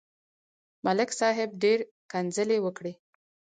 ملک 0.85 1.09
صاحب 1.19 1.49
ډېره 1.63 1.85
کنځلې 2.11 2.57
وکړې. 2.61 2.93